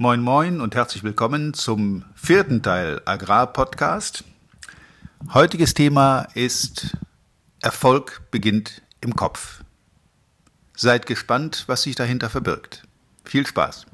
Moin 0.00 0.20
Moin 0.20 0.60
und 0.60 0.76
herzlich 0.76 1.02
willkommen 1.02 1.54
zum 1.54 2.04
vierten 2.14 2.62
Teil 2.62 3.00
Agrarpodcast. 3.04 4.22
Heutiges 5.34 5.74
Thema 5.74 6.28
ist 6.34 6.96
Erfolg 7.60 8.20
beginnt 8.30 8.82
im 9.00 9.16
Kopf. 9.16 9.64
Seid 10.76 11.06
gespannt, 11.06 11.64
was 11.66 11.82
sich 11.82 11.96
dahinter 11.96 12.30
verbirgt. 12.30 12.84
Viel 13.24 13.44
Spaß. 13.44 13.86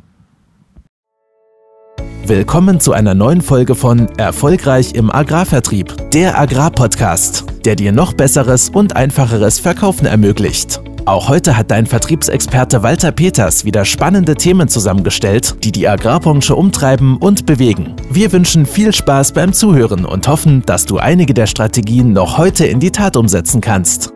Willkommen 2.26 2.80
zu 2.80 2.92
einer 2.92 3.14
neuen 3.14 3.40
Folge 3.40 3.74
von 3.74 4.06
Erfolgreich 4.18 4.92
im 4.92 5.10
Agrarvertrieb, 5.10 6.10
der 6.10 6.38
Agrarpodcast, 6.38 7.46
der 7.64 7.76
dir 7.76 7.92
noch 7.92 8.12
besseres 8.12 8.68
und 8.68 8.94
einfacheres 8.94 9.58
Verkaufen 9.58 10.04
ermöglicht. 10.04 10.82
Auch 11.06 11.28
heute 11.28 11.58
hat 11.58 11.70
dein 11.70 11.86
Vertriebsexperte 11.86 12.82
Walter 12.82 13.12
Peters 13.12 13.66
wieder 13.66 13.84
spannende 13.84 14.36
Themen 14.36 14.68
zusammengestellt, 14.68 15.62
die 15.62 15.70
die 15.70 15.86
Agrarbranche 15.86 16.54
umtreiben 16.54 17.18
und 17.18 17.44
bewegen. 17.44 17.94
Wir 18.08 18.32
wünschen 18.32 18.64
viel 18.64 18.90
Spaß 18.90 19.32
beim 19.32 19.52
Zuhören 19.52 20.06
und 20.06 20.26
hoffen, 20.28 20.62
dass 20.64 20.86
du 20.86 20.96
einige 20.96 21.34
der 21.34 21.46
Strategien 21.46 22.14
noch 22.14 22.38
heute 22.38 22.64
in 22.64 22.80
die 22.80 22.90
Tat 22.90 23.18
umsetzen 23.18 23.60
kannst. 23.60 24.14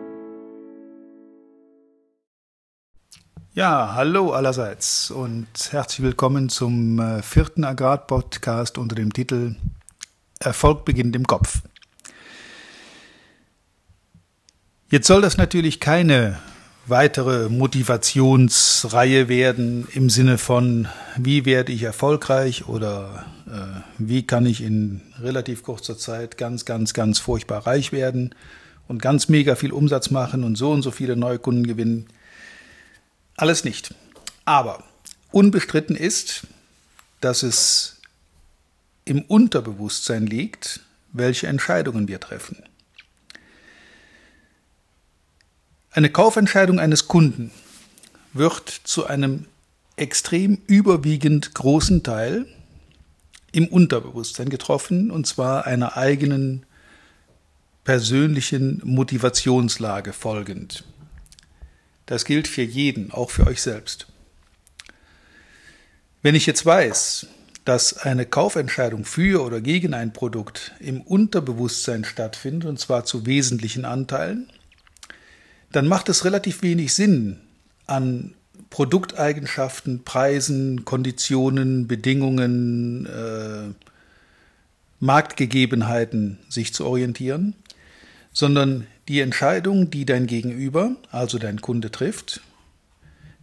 Ja, 3.53 3.93
hallo 3.93 4.31
allerseits 4.31 5.11
und 5.11 5.47
herzlich 5.69 6.01
willkommen 6.01 6.49
zum 6.49 6.99
äh, 6.99 7.21
vierten 7.21 7.65
Agrarpodcast 7.65 8.79
unter 8.79 8.95
dem 8.95 9.13
Titel 9.13 9.57
Erfolg 10.39 10.85
beginnt 10.85 11.15
im 11.15 11.27
Kopf. 11.27 11.61
Jetzt 14.89 15.05
soll 15.05 15.21
das 15.21 15.37
natürlich 15.37 15.79
keine 15.79 16.39
weitere 16.89 17.49
Motivationsreihe 17.49 19.29
werden 19.29 19.87
im 19.93 20.09
Sinne 20.09 20.37
von, 20.37 20.87
wie 21.17 21.45
werde 21.45 21.71
ich 21.71 21.83
erfolgreich 21.83 22.67
oder 22.67 23.25
äh, 23.47 23.81
wie 23.97 24.25
kann 24.25 24.45
ich 24.45 24.61
in 24.61 25.01
relativ 25.21 25.63
kurzer 25.63 25.97
Zeit 25.97 26.37
ganz, 26.37 26.65
ganz, 26.65 26.93
ganz 26.93 27.19
furchtbar 27.19 27.65
reich 27.65 27.91
werden 27.91 28.35
und 28.87 29.01
ganz 29.01 29.29
mega 29.29 29.55
viel 29.55 29.71
Umsatz 29.71 30.09
machen 30.09 30.43
und 30.43 30.57
so 30.57 30.71
und 30.71 30.81
so 30.81 30.91
viele 30.91 31.15
neue 31.15 31.39
Kunden 31.39 31.65
gewinnen. 31.65 32.07
Alles 33.37 33.63
nicht. 33.63 33.93
Aber 34.45 34.83
unbestritten 35.31 35.95
ist, 35.95 36.47
dass 37.21 37.43
es 37.43 37.97
im 39.05 39.21
Unterbewusstsein 39.21 40.25
liegt, 40.25 40.81
welche 41.11 41.47
Entscheidungen 41.47 42.07
wir 42.07 42.19
treffen. 42.19 42.63
Eine 45.91 46.11
Kaufentscheidung 46.11 46.79
eines 46.79 47.07
Kunden 47.07 47.49
wird 48.33 48.69
zu 48.69 49.07
einem 49.07 49.47
extrem 49.95 50.59
überwiegend 50.67 51.55
großen 51.55 52.03
Teil 52.03 52.45
im 53.51 53.67
Unterbewusstsein 53.67 54.49
getroffen, 54.49 55.09
und 55.09 55.25
zwar 55.25 55.65
einer 55.65 55.97
eigenen 55.97 56.63
persönlichen 57.83 58.81
Motivationslage 58.83 60.13
folgend. 60.13 60.83
Das 62.05 62.23
gilt 62.23 62.47
für 62.47 62.61
jeden, 62.61 63.11
auch 63.11 63.31
für 63.31 63.47
euch 63.47 63.61
selbst. 63.61 64.05
Wenn 66.21 66.35
ich 66.35 66.45
jetzt 66.45 66.67
weiß, 66.67 67.25
dass 67.65 67.97
eine 67.97 68.27
Kaufentscheidung 68.27 69.05
für 69.05 69.43
oder 69.43 69.59
gegen 69.59 69.95
ein 69.95 70.13
Produkt 70.13 70.73
im 70.79 71.01
Unterbewusstsein 71.01 72.03
stattfindet, 72.03 72.69
und 72.69 72.79
zwar 72.79 73.05
zu 73.05 73.25
wesentlichen 73.25 73.85
Anteilen, 73.85 74.51
dann 75.71 75.87
macht 75.87 76.09
es 76.09 76.25
relativ 76.25 76.61
wenig 76.61 76.93
Sinn, 76.93 77.37
an 77.85 78.33
Produkteigenschaften, 78.69 80.03
Preisen, 80.03 80.85
Konditionen, 80.85 81.87
Bedingungen, 81.87 83.05
äh, 83.05 83.73
Marktgegebenheiten 84.99 86.39
sich 86.49 86.73
zu 86.73 86.85
orientieren, 86.85 87.55
sondern 88.33 88.85
die 89.07 89.21
Entscheidung, 89.21 89.89
die 89.89 90.05
dein 90.05 90.27
Gegenüber, 90.27 90.95
also 91.09 91.39
dein 91.39 91.61
Kunde 91.61 91.89
trifft, 91.89 92.41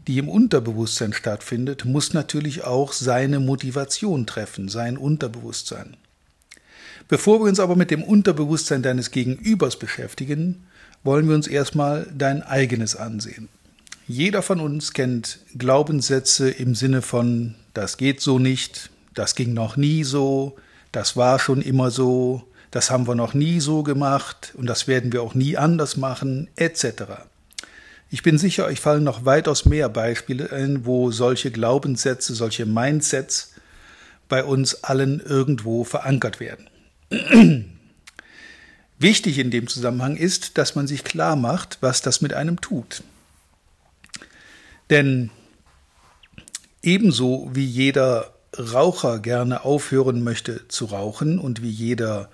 die 0.07 0.19
im 0.19 0.29
Unterbewusstsein 0.29 1.13
stattfindet, 1.13 1.85
muss 1.85 2.13
natürlich 2.13 2.63
auch 2.63 2.93
seine 2.93 3.41
Motivation 3.41 4.27
treffen, 4.27 4.69
sein 4.69 4.97
Unterbewusstsein. 4.97 5.97
Bevor 7.09 7.41
wir 7.41 7.49
uns 7.49 7.59
aber 7.59 7.75
mit 7.75 7.91
dem 7.91 8.03
Unterbewusstsein 8.03 8.83
deines 8.83 9.11
Gegenübers 9.11 9.79
beschäftigen, 9.79 10.67
wollen 11.07 11.29
wir 11.29 11.35
uns 11.35 11.47
erstmal 11.47 12.07
dein 12.15 12.43
eigenes 12.43 12.97
ansehen. 12.97 13.49
Jeder 14.09 14.43
von 14.43 14.61
uns 14.61 14.93
kennt 14.93 15.39
Glaubenssätze 15.57 16.51
im 16.51 16.75
Sinne 16.75 17.01
von 17.01 17.55
das 17.75 17.97
geht 17.97 18.21
so 18.21 18.39
nicht, 18.39 18.91
das 19.15 19.35
ging 19.35 19.55
noch 19.55 19.77
nie 19.77 20.05
so, 20.05 20.57
das 20.93 21.17
war 21.17 21.39
schon 21.39 21.63
immer 21.63 21.91
so, 21.91 22.45
das 22.71 22.91
haben 22.91 23.07
wir 23.07 23.15
noch 23.15 23.35
nie 23.35 23.61
so 23.61 23.83
gemacht 23.83 24.53
und 24.57 24.67
das 24.67 24.87
werden 24.87 25.13
wir 25.13 25.23
auch 25.23 25.35
nie 25.35 25.57
anders 25.57 25.97
machen, 25.97 26.49
etc. 26.57 27.05
Ich 28.11 28.23
bin 28.23 28.39
sicher, 28.39 28.67
euch 28.67 28.81
fallen 28.81 29.05
noch 29.05 29.25
weitaus 29.25 29.65
mehr 29.65 29.89
Beispiele 29.89 30.53
ein, 30.53 30.87
wo 30.87 31.11
solche 31.11 31.51
Glaubenssätze, 31.51 32.35
solche 32.35 32.67
Mindsets 32.67 33.55
bei 34.29 34.45
uns 34.45 34.85
allen 34.85 35.21
irgendwo 35.21 35.85
verankert 35.85 36.41
werden. 36.41 36.69
Wichtig 38.99 39.39
in 39.39 39.51
dem 39.51 39.67
Zusammenhang 39.67 40.17
ist, 40.17 40.57
dass 40.57 40.75
man 40.75 40.87
sich 40.87 41.05
klar 41.05 41.37
macht, 41.37 41.79
was 41.81 42.01
das 42.01 42.21
mit 42.21 42.33
einem 42.33 42.61
tut. 42.61 43.03
Denn 44.89 45.31
ebenso 46.83 47.51
wie 47.53 47.67
jeder 47.67 48.33
Raucher 48.59 49.19
gerne 49.19 49.65
aufhören 49.65 50.23
möchte 50.23 50.67
zu 50.69 50.87
rauchen 50.87 51.39
und 51.39 51.63
wie 51.63 51.71
jeder 51.71 52.31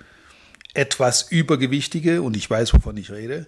etwas 0.75 1.31
Übergewichtige, 1.31 2.23
und 2.23 2.37
ich 2.37 2.49
weiß, 2.49 2.73
wovon 2.75 2.97
ich 2.97 3.11
rede, 3.11 3.47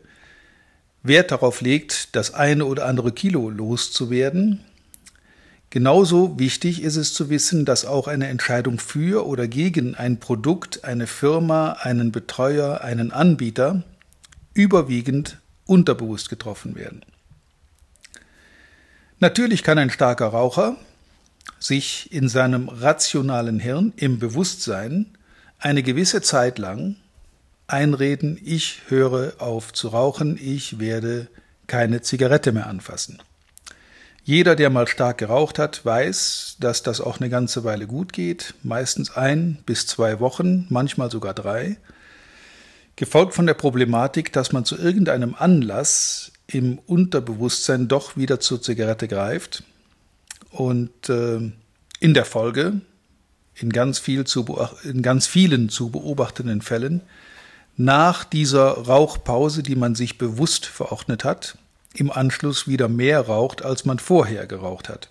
Wert 1.03 1.31
darauf 1.31 1.61
legt, 1.61 2.17
das 2.17 2.35
eine 2.35 2.65
oder 2.65 2.87
andere 2.87 3.13
Kilo 3.13 3.51
loszuwerden, 3.51 4.65
Genauso 5.75 6.39
wichtig 6.39 6.85
ist 6.85 6.95
es 6.95 7.15
zu 7.15 7.31
wissen, 7.31 7.65
dass 7.65 7.85
auch 7.85 8.07
eine 8.07 8.29
Entscheidung 8.29 8.79
für 8.79 9.27
oder 9.27 9.49
gegen 9.49 9.97
ein 9.97 10.21
Produkt, 10.21 10.85
eine 10.85 11.09
Firma, 11.09 11.73
einen 11.81 12.13
Betreuer, 12.13 12.83
einen 12.83 13.11
Anbieter 13.11 13.83
überwiegend 14.53 15.41
unterbewusst 15.67 16.29
getroffen 16.29 16.77
werden. 16.77 17.05
Natürlich 19.19 19.65
kann 19.65 19.79
ein 19.79 19.91
starker 19.91 20.29
Raucher 20.29 20.77
sich 21.59 22.13
in 22.13 22.29
seinem 22.29 22.69
rationalen 22.69 23.59
Hirn 23.59 23.93
im 23.97 24.21
Bewusstsein 24.21 25.07
eine 25.59 25.83
gewisse 25.83 26.23
Zeit 26.23 26.61
lang 26.61 26.95
einreden, 27.67 28.41
ich 28.45 28.83
höre 28.87 29.43
auf 29.43 29.73
zu 29.73 29.89
rauchen, 29.89 30.39
ich 30.41 30.79
werde 30.79 31.27
keine 31.67 32.01
Zigarette 32.01 32.53
mehr 32.53 32.69
anfassen. 32.69 33.19
Jeder, 34.27 34.57
der 34.57 34.71
mal 34.71 34.89
stark 34.89 35.19
geraucht 35.19 35.59
hat, 35.59 35.85
weiß, 35.85 36.57
dass 36.59 36.83
das 36.83 37.03
auch 37.03 37.21
eine 37.21 37.29
ganze 37.29 37.63
Weile 37.63 37.87
gut 37.87 38.15
geht, 38.15 38.55
meistens 38.63 39.15
ein 39.15 39.59
bis 39.67 39.87
zwei 39.87 40.19
Wochen, 40.19 40.67
manchmal 40.71 41.11
sogar 41.11 41.35
drei, 41.35 41.77
gefolgt 42.97 43.35
von 43.35 43.47
der 43.47 43.53
Problematik, 43.53 44.33
dass 44.33 44.51
man 44.51 44.65
zu 44.65 44.79
irgendeinem 44.79 45.35
Anlass 45.35 46.33
im 46.47 46.79
Unterbewusstsein 46.87 47.87
doch 47.87 48.17
wieder 48.17 48.41
zur 48.41 48.63
Zigarette 48.63 49.09
greift. 49.09 49.63
Und 50.51 51.11
äh, 51.11 51.53
in 52.01 52.15
der 52.15 52.25
Folge 52.25 52.81
in 53.55 53.71
ganz, 53.71 53.99
viel 53.99 54.25
zu 54.25 54.47
in 54.85 55.03
ganz 55.03 55.27
vielen 55.27 55.69
zu 55.69 55.91
beobachtenden 55.91 56.63
Fällen 56.63 57.03
nach 57.77 58.25
dieser 58.25 58.69
Rauchpause, 58.69 59.63
die 59.63 59.77
man 59.77 59.95
sich 59.95 60.17
bewusst 60.17 60.65
verordnet 60.65 61.25
hat, 61.25 61.59
im 61.95 62.11
Anschluss 62.11 62.69
wieder 62.69 62.89
mehr 62.89 63.21
raucht, 63.21 63.65
als 63.65 63.85
man 63.85 63.99
vorher 63.99 64.47
geraucht 64.47 64.89
hat. 64.89 65.09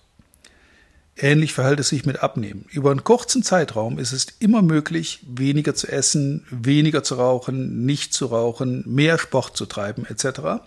Ähnlich 1.16 1.54
verhält 1.54 1.78
es 1.78 1.90
sich 1.90 2.04
mit 2.04 2.22
Abnehmen. 2.22 2.66
Über 2.70 2.90
einen 2.90 3.04
kurzen 3.04 3.42
Zeitraum 3.44 3.98
ist 3.98 4.12
es 4.12 4.26
immer 4.40 4.62
möglich, 4.62 5.20
weniger 5.26 5.74
zu 5.74 5.86
essen, 5.86 6.44
weniger 6.50 7.04
zu 7.04 7.14
rauchen, 7.14 7.86
nicht 7.86 8.12
zu 8.12 8.26
rauchen, 8.26 8.82
mehr 8.86 9.18
Sport 9.18 9.56
zu 9.56 9.66
treiben 9.66 10.04
etc. 10.06 10.64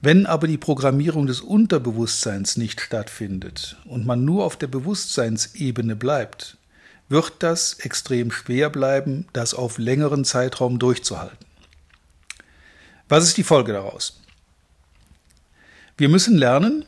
Wenn 0.00 0.26
aber 0.26 0.48
die 0.48 0.58
Programmierung 0.58 1.26
des 1.26 1.40
Unterbewusstseins 1.40 2.56
nicht 2.56 2.80
stattfindet 2.80 3.76
und 3.84 4.06
man 4.06 4.24
nur 4.24 4.44
auf 4.44 4.56
der 4.56 4.66
Bewusstseinsebene 4.66 5.94
bleibt, 5.94 6.56
wird 7.08 7.34
das 7.38 7.74
extrem 7.74 8.32
schwer 8.32 8.70
bleiben, 8.70 9.28
das 9.32 9.54
auf 9.54 9.78
längeren 9.78 10.24
Zeitraum 10.24 10.80
durchzuhalten. 10.80 11.46
Was 13.08 13.24
ist 13.24 13.36
die 13.36 13.44
Folge 13.44 13.72
daraus? 13.72 14.20
Wir 15.98 16.10
müssen 16.10 16.36
lernen, 16.36 16.84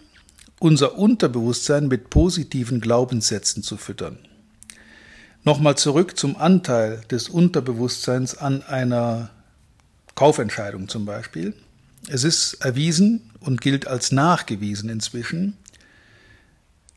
unser 0.59 0.99
Unterbewusstsein 0.99 1.89
mit 1.89 2.11
positiven 2.11 2.79
Glaubenssätzen 2.79 3.63
zu 3.63 3.79
füttern. 3.79 4.19
Nochmal 5.45 5.79
zurück 5.79 6.19
zum 6.19 6.37
Anteil 6.37 7.01
des 7.11 7.31
Unterbewusstseins 7.31 8.37
an 8.37 8.63
einer 8.63 9.31
Kaufentscheidung 10.15 10.89
zum 10.89 11.07
Beispiel. 11.07 11.55
Es 12.07 12.23
ist 12.23 12.63
erwiesen 12.63 13.31
und 13.41 13.63
gilt 13.63 13.87
als 13.87 14.13
nachgewiesen 14.13 14.91
inzwischen, 14.91 15.57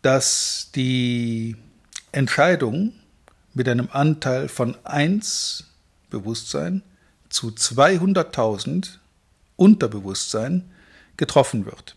dass 0.01 0.67
die 0.75 1.55
Entscheidung 2.11 2.91
mit 3.53 3.69
einem 3.69 3.87
Anteil 3.89 4.49
von 4.49 4.75
1 4.83 5.63
Bewusstsein 6.09 6.83
zu 7.29 7.51
200.000 7.51 8.97
Unterbewusstsein 9.55 10.69
getroffen 11.15 11.65
wird. 11.65 11.95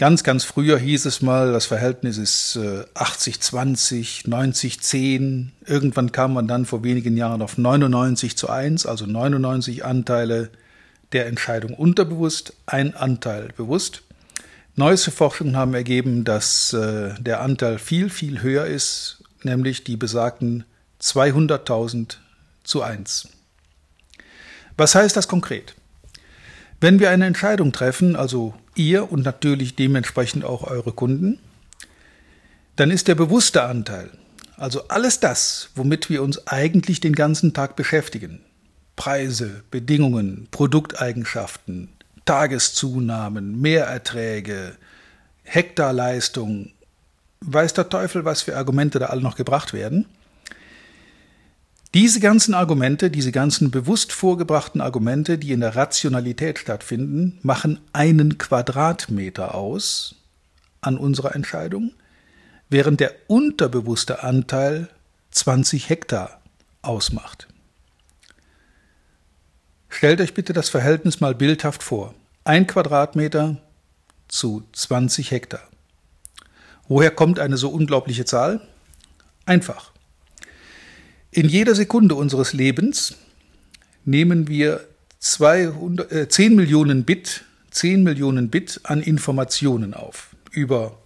Ganz, 0.00 0.24
ganz 0.24 0.44
früher 0.44 0.78
hieß 0.78 1.04
es 1.04 1.20
mal, 1.20 1.52
das 1.52 1.66
Verhältnis 1.66 2.16
ist 2.16 2.56
80-20, 2.56 4.26
90-10. 4.26 5.48
Irgendwann 5.66 6.10
kam 6.10 6.32
man 6.32 6.48
dann 6.48 6.64
vor 6.64 6.82
wenigen 6.82 7.18
Jahren 7.18 7.42
auf 7.42 7.58
99 7.58 8.34
zu 8.34 8.48
1, 8.48 8.86
also 8.86 9.04
99 9.04 9.84
Anteile 9.84 10.48
der 11.12 11.26
Entscheidung 11.26 11.74
unterbewusst, 11.74 12.54
ein 12.64 12.96
Anteil 12.96 13.50
bewusst. 13.58 14.00
Neueste 14.74 15.10
Forschungen 15.10 15.54
haben 15.54 15.74
ergeben, 15.74 16.24
dass 16.24 16.72
äh, 16.72 17.12
der 17.20 17.42
Anteil 17.42 17.78
viel, 17.78 18.08
viel 18.08 18.40
höher 18.40 18.64
ist, 18.64 19.22
nämlich 19.42 19.84
die 19.84 19.98
besagten 19.98 20.64
200.000 21.02 22.16
zu 22.64 22.80
1. 22.80 23.28
Was 24.78 24.94
heißt 24.94 25.14
das 25.14 25.28
konkret? 25.28 25.74
Wenn 26.80 27.00
wir 27.00 27.10
eine 27.10 27.26
Entscheidung 27.26 27.72
treffen, 27.72 28.16
also 28.16 28.54
ihr 28.74 29.10
und 29.10 29.24
natürlich 29.24 29.76
dementsprechend 29.76 30.44
auch 30.44 30.64
eure 30.64 30.92
Kunden, 30.92 31.38
dann 32.76 32.90
ist 32.90 33.08
der 33.08 33.14
bewusste 33.14 33.64
Anteil, 33.64 34.10
also 34.56 34.88
alles 34.88 35.20
das, 35.20 35.70
womit 35.74 36.10
wir 36.10 36.22
uns 36.22 36.46
eigentlich 36.46 37.00
den 37.00 37.14
ganzen 37.14 37.54
Tag 37.54 37.76
beschäftigen, 37.76 38.40
Preise, 38.96 39.62
Bedingungen, 39.70 40.48
Produkteigenschaften, 40.50 41.88
Tageszunahmen, 42.26 43.60
Mehrerträge, 43.60 44.76
Hektarleistung, 45.42 46.72
weiß 47.40 47.72
der 47.74 47.88
Teufel, 47.88 48.24
was 48.24 48.42
für 48.42 48.56
Argumente 48.56 48.98
da 48.98 49.06
alle 49.06 49.22
noch 49.22 49.36
gebracht 49.36 49.72
werden. 49.72 50.06
Diese 51.92 52.20
ganzen 52.20 52.54
Argumente, 52.54 53.10
diese 53.10 53.32
ganzen 53.32 53.72
bewusst 53.72 54.12
vorgebrachten 54.12 54.80
Argumente, 54.80 55.38
die 55.38 55.50
in 55.50 55.60
der 55.60 55.74
Rationalität 55.74 56.60
stattfinden, 56.60 57.38
machen 57.42 57.80
einen 57.92 58.38
Quadratmeter 58.38 59.56
aus 59.56 60.14
an 60.80 60.96
unserer 60.96 61.34
Entscheidung, 61.34 61.92
während 62.68 63.00
der 63.00 63.12
unterbewusste 63.26 64.22
Anteil 64.22 64.88
20 65.32 65.88
Hektar 65.88 66.40
ausmacht. 66.82 67.48
Stellt 69.88 70.20
euch 70.20 70.32
bitte 70.32 70.52
das 70.52 70.68
Verhältnis 70.68 71.20
mal 71.20 71.34
bildhaft 71.34 71.82
vor. 71.82 72.14
Ein 72.44 72.68
Quadratmeter 72.68 73.56
zu 74.28 74.62
20 74.72 75.32
Hektar. 75.32 75.68
Woher 76.86 77.10
kommt 77.10 77.40
eine 77.40 77.56
so 77.56 77.68
unglaubliche 77.68 78.24
Zahl? 78.24 78.60
Einfach. 79.44 79.89
In 81.32 81.48
jeder 81.48 81.76
Sekunde 81.76 82.16
unseres 82.16 82.52
Lebens 82.54 83.14
nehmen 84.04 84.48
wir 84.48 84.84
200, 85.20 86.10
äh, 86.10 86.28
10 86.28 86.56
Millionen 86.56 87.04
Bit, 87.04 87.44
10 87.70 88.02
Millionen 88.02 88.50
Bit 88.50 88.80
an 88.82 89.00
Informationen 89.00 89.94
auf 89.94 90.34
über 90.50 90.98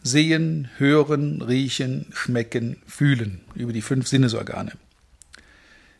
Sehen, 0.00 0.68
Hören, 0.76 1.42
Riechen, 1.42 2.06
Schmecken, 2.12 2.76
Fühlen, 2.86 3.40
über 3.56 3.72
die 3.72 3.82
fünf 3.82 4.06
Sinnesorgane. 4.06 4.74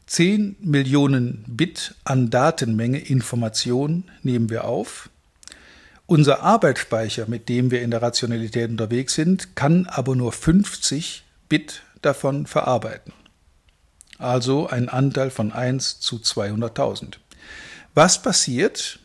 10 0.06 0.54
Millionen 0.60 1.44
Bit 1.48 1.96
an 2.04 2.30
Datenmenge 2.30 3.00
Information 3.00 4.04
nehmen 4.22 4.50
wir 4.50 4.66
auf. 4.66 5.10
Unser 6.06 6.44
Arbeitsspeicher, 6.44 7.26
mit 7.28 7.48
dem 7.48 7.72
wir 7.72 7.82
in 7.82 7.90
der 7.90 8.02
Rationalität 8.02 8.70
unterwegs 8.70 9.14
sind, 9.14 9.56
kann 9.56 9.86
aber 9.86 10.14
nur 10.14 10.30
50 10.30 11.24
Bit 11.48 11.82
davon 12.02 12.46
verarbeiten 12.46 13.12
also 14.18 14.68
ein 14.68 14.88
Anteil 14.88 15.30
von 15.30 15.52
1 15.52 16.00
zu 16.00 16.16
200.000. 16.16 17.14
Was 17.94 18.20
passiert 18.20 18.98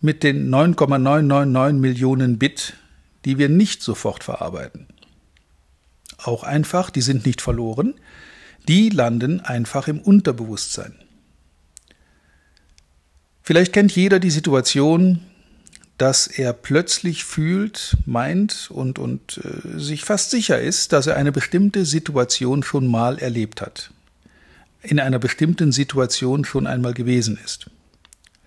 mit 0.00 0.22
den 0.22 0.50
9,999 0.50 1.80
Millionen 1.80 2.38
Bit, 2.38 2.74
die 3.24 3.38
wir 3.38 3.48
nicht 3.48 3.82
sofort 3.82 4.24
verarbeiten? 4.24 4.88
Auch 6.18 6.42
einfach, 6.42 6.90
die 6.90 7.00
sind 7.00 7.24
nicht 7.24 7.40
verloren, 7.40 7.94
die 8.68 8.90
landen 8.90 9.40
einfach 9.40 9.88
im 9.88 10.00
Unterbewusstsein. 10.00 10.94
Vielleicht 13.42 13.72
kennt 13.72 13.94
jeder 13.96 14.20
die 14.20 14.30
Situation, 14.30 15.22
dass 15.96 16.26
er 16.26 16.52
plötzlich 16.52 17.24
fühlt, 17.24 17.96
meint 18.06 18.70
und, 18.70 18.98
und 18.98 19.38
äh, 19.38 19.78
sich 19.78 20.04
fast 20.04 20.30
sicher 20.30 20.60
ist, 20.60 20.92
dass 20.92 21.06
er 21.06 21.16
eine 21.16 21.32
bestimmte 21.32 21.84
Situation 21.84 22.62
schon 22.62 22.86
mal 22.86 23.18
erlebt 23.18 23.60
hat 23.60 23.90
in 24.82 25.00
einer 25.00 25.18
bestimmten 25.18 25.72
Situation 25.72 26.44
schon 26.44 26.66
einmal 26.66 26.94
gewesen 26.94 27.38
ist. 27.44 27.70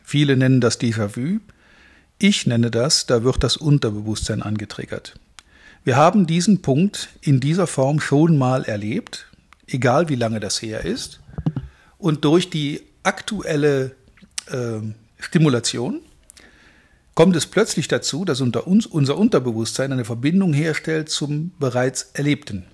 Viele 0.03 0.35
nennen 0.35 0.61
das 0.61 0.79
Déjà-vu. 0.79 1.39
Ich 2.19 2.47
nenne 2.47 2.71
das, 2.71 3.05
da 3.05 3.23
wird 3.23 3.43
das 3.43 3.57
Unterbewusstsein 3.57 4.41
angetriggert. 4.41 5.15
Wir 5.83 5.97
haben 5.97 6.27
diesen 6.27 6.61
Punkt 6.61 7.09
in 7.21 7.39
dieser 7.39 7.67
Form 7.67 7.99
schon 7.99 8.37
mal 8.37 8.63
erlebt, 8.63 9.27
egal 9.67 10.09
wie 10.09 10.15
lange 10.15 10.39
das 10.39 10.61
her 10.61 10.85
ist. 10.85 11.19
Und 11.97 12.25
durch 12.25 12.49
die 12.49 12.81
aktuelle 13.03 13.95
äh, 14.47 14.79
Stimulation 15.19 16.01
kommt 17.15 17.35
es 17.35 17.45
plötzlich 17.45 17.87
dazu, 17.87 18.25
dass 18.25 18.41
unter 18.41 18.67
uns, 18.67 18.85
unser 18.85 19.17
Unterbewusstsein 19.17 19.91
eine 19.91 20.05
Verbindung 20.05 20.53
herstellt 20.53 21.09
zum 21.09 21.51
bereits 21.59 22.11
Erlebten. 22.13 22.65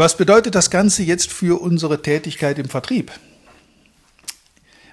Was 0.00 0.16
bedeutet 0.16 0.54
das 0.54 0.70
Ganze 0.70 1.02
jetzt 1.02 1.30
für 1.30 1.60
unsere 1.60 2.00
Tätigkeit 2.00 2.58
im 2.58 2.70
Vertrieb? 2.70 3.12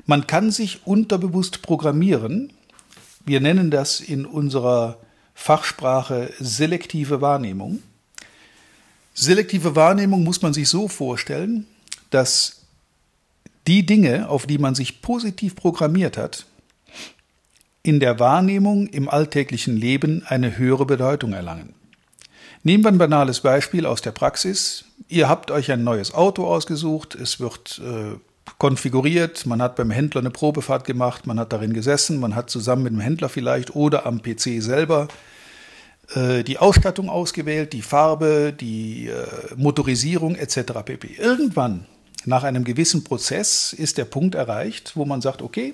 Man 0.05 0.27
kann 0.27 0.51
sich 0.51 0.85
unterbewusst 0.85 1.61
programmieren. 1.61 2.51
Wir 3.25 3.39
nennen 3.39 3.71
das 3.71 4.01
in 4.01 4.25
unserer 4.25 4.97
Fachsprache 5.33 6.33
selektive 6.39 7.21
Wahrnehmung. 7.21 7.81
Selektive 9.13 9.77
Wahrnehmung 9.77 10.25
muss 10.25 10.41
man 10.41 10.53
sich 10.53 10.67
so 10.67 10.89
vorstellen, 10.89 11.67
dass 12.09 12.63
die 13.65 13.85
Dinge, 13.85 14.27
auf 14.27 14.45
die 14.45 14.57
man 14.57 14.75
sich 14.75 15.01
positiv 15.01 15.55
programmiert 15.55 16.17
hat, 16.17 16.47
in 17.81 18.01
der 18.01 18.19
Wahrnehmung 18.19 18.87
im 18.87 19.07
alltäglichen 19.07 19.77
Leben 19.77 20.23
eine 20.27 20.57
höhere 20.57 20.85
Bedeutung 20.85 21.31
erlangen. 21.31 21.76
Nehmen 22.67 22.83
wir 22.83 22.89
ein 22.89 22.97
banales 22.97 23.39
Beispiel 23.39 23.85
aus 23.85 24.01
der 24.01 24.11
Praxis. 24.11 24.83
Ihr 25.07 25.29
habt 25.29 25.51
euch 25.51 25.71
ein 25.71 25.85
neues 25.85 26.13
Auto 26.13 26.45
ausgesucht, 26.45 27.15
es 27.15 27.39
wird 27.39 27.79
äh, 27.81 28.17
konfiguriert, 28.57 29.45
man 29.45 29.61
hat 29.61 29.77
beim 29.77 29.89
Händler 29.89 30.19
eine 30.19 30.31
Probefahrt 30.31 30.83
gemacht, 30.83 31.27
man 31.27 31.39
hat 31.39 31.53
darin 31.53 31.71
gesessen, 31.71 32.19
man 32.19 32.35
hat 32.35 32.49
zusammen 32.49 32.83
mit 32.83 32.91
dem 32.91 32.99
Händler 32.99 33.29
vielleicht 33.29 33.73
oder 33.73 34.05
am 34.05 34.21
PC 34.21 34.61
selber 34.61 35.07
äh, 36.13 36.43
die 36.43 36.57
Ausstattung 36.57 37.09
ausgewählt, 37.09 37.71
die 37.71 37.81
Farbe, 37.81 38.51
die 38.51 39.07
äh, 39.07 39.25
Motorisierung 39.55 40.35
etc. 40.35 40.73
pp. 40.83 41.15
Irgendwann, 41.17 41.85
nach 42.25 42.43
einem 42.43 42.65
gewissen 42.65 43.05
Prozess, 43.05 43.71
ist 43.71 43.97
der 43.97 44.03
Punkt 44.03 44.35
erreicht, 44.35 44.97
wo 44.97 45.05
man 45.05 45.21
sagt, 45.21 45.41
okay, 45.41 45.73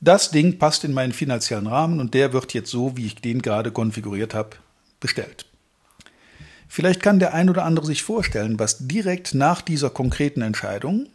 das 0.00 0.30
Ding 0.30 0.58
passt 0.58 0.84
in 0.84 0.94
meinen 0.94 1.12
finanziellen 1.12 1.66
Rahmen 1.66 2.00
und 2.00 2.14
der 2.14 2.32
wird 2.32 2.54
jetzt 2.54 2.70
so, 2.70 2.96
wie 2.96 3.04
ich 3.04 3.16
den 3.16 3.42
gerade 3.42 3.72
konfiguriert 3.72 4.32
habe, 4.32 4.56
bestellt. 5.00 5.44
Vielleicht 6.68 7.02
kann 7.02 7.18
der 7.18 7.34
ein 7.34 7.48
oder 7.48 7.64
andere 7.64 7.86
sich 7.86 8.02
vorstellen, 8.02 8.58
was 8.58 8.86
direkt 8.86 9.34
nach 9.34 9.62
dieser 9.62 9.90
konkreten 9.90 10.42
Entscheidung 10.42 11.08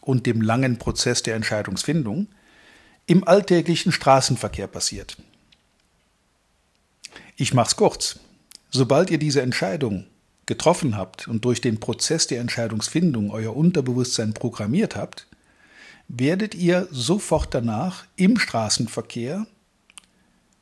und 0.00 0.26
dem 0.26 0.40
langen 0.40 0.78
Prozess 0.78 1.22
der 1.22 1.34
Entscheidungsfindung 1.34 2.28
im 3.06 3.26
alltäglichen 3.26 3.92
Straßenverkehr 3.92 4.66
passiert. 4.66 5.16
Ich 7.36 7.54
mach's 7.54 7.76
kurz. 7.76 8.18
Sobald 8.70 9.10
ihr 9.10 9.18
diese 9.18 9.42
Entscheidung 9.42 10.06
getroffen 10.46 10.96
habt 10.96 11.28
und 11.28 11.44
durch 11.44 11.60
den 11.60 11.80
Prozess 11.80 12.26
der 12.26 12.40
Entscheidungsfindung 12.40 13.30
euer 13.30 13.56
Unterbewusstsein 13.56 14.32
programmiert 14.32 14.96
habt, 14.96 15.26
werdet 16.08 16.54
ihr 16.54 16.88
sofort 16.90 17.52
danach 17.52 18.04
im 18.16 18.38
Straßenverkehr 18.38 19.46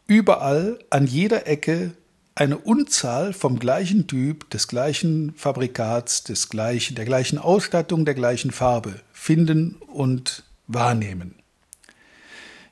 überall 0.07 0.79
an 0.91 1.07
jeder 1.07 1.47
Ecke 1.47 1.93
eine 2.35 2.59
Unzahl 2.59 3.33
vom 3.33 3.59
gleichen 3.59 4.07
Typ, 4.07 4.50
des 4.50 4.67
gleichen 4.67 5.35
Fabrikats, 5.37 6.25
des 6.25 6.49
gleichen, 6.49 6.97
der 6.97 7.05
gleichen 7.05 7.38
Ausstattung, 7.38 8.05
der 8.05 8.14
gleichen 8.14 8.50
Farbe 8.50 9.00
finden 9.12 9.76
und 9.87 10.43
wahrnehmen. 10.67 11.37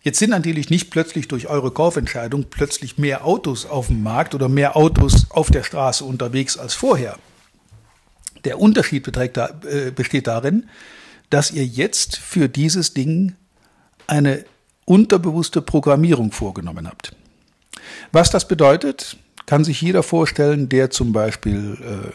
Jetzt 0.03 0.19
sind 0.19 0.31
natürlich 0.31 0.69
nicht 0.69 0.91
plötzlich 0.91 1.29
durch 1.29 1.47
eure 1.47 1.71
Kaufentscheidung 1.71 2.47
plötzlich 2.51 2.99
mehr 2.99 3.25
Autos 3.25 3.67
auf 3.67 3.87
dem 3.87 4.03
Markt 4.03 4.35
oder 4.35 4.49
mehr 4.49 4.77
Autos 4.77 5.31
auf 5.31 5.51
der 5.51 5.63
Straße 5.63 6.05
unterwegs 6.05 6.57
als 6.59 6.75
vorher. 6.75 7.19
Der 8.45 8.59
Unterschied 8.59 9.07
äh, 9.17 9.93
besteht 9.95 10.27
darin, 10.27 10.69
dass 11.31 11.53
ihr 11.53 11.65
jetzt 11.65 12.17
für 12.17 12.49
dieses 12.49 12.95
Ding 12.95 13.37
eine 14.09 14.45
unterbewusste 14.85 15.63
Programmierung 15.63 16.33
vorgenommen 16.33 16.89
habt. 16.89 17.15
Was 18.11 18.31
das 18.31 18.49
bedeutet, 18.49 19.17
kann 19.47 19.65
sich 19.65 19.81
jeder 19.81 20.03
vorstellen, 20.03 20.69
der 20.69 20.91
zum 20.91 21.13
Beispiel 21.13 21.79
äh, 21.81 22.11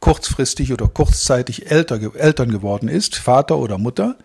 kurzfristig 0.00 0.72
oder 0.72 0.88
kurzzeitig 0.88 1.70
älter, 1.70 2.00
Eltern 2.14 2.50
geworden 2.50 2.88
ist, 2.88 3.16
Vater 3.16 3.58
oder 3.58 3.78
Mutter. 3.78 4.16